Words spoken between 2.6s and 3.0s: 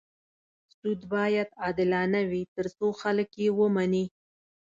څو